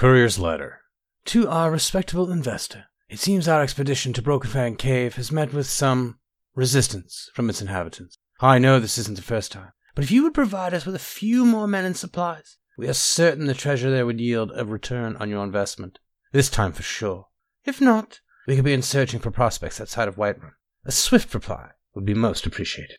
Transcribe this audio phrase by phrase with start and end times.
[0.00, 0.80] Courier's letter.
[1.26, 5.66] To our respectable investor, it seems our expedition to Broken Fang Cave has met with
[5.66, 6.18] some
[6.54, 8.16] resistance from its inhabitants.
[8.40, 10.98] I know this isn't the first time, but if you would provide us with a
[10.98, 15.16] few more men and supplies, we are certain the treasure there would yield a return
[15.16, 15.98] on your investment.
[16.32, 17.26] This time for sure.
[17.66, 20.52] If not, we could be in searching for prospects outside of Whiterun.
[20.86, 22.96] A swift reply would be most appreciated.